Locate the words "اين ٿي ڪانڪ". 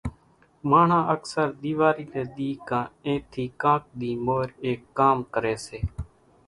3.05-3.83